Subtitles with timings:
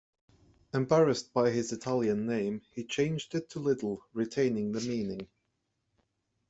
[0.73, 5.27] Embarrassed by his Italian name, he changed it to "Little", retaining the meaning.